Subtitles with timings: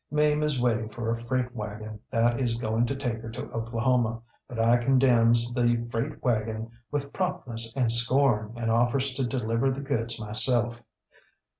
[0.09, 4.23] Mame is waiting for a freight wagon that is going to take her to Oklahoma,
[4.47, 9.81] but I condemns the freight wagon with promptness and scorn, and offers to deliver the
[9.81, 10.81] goods myself.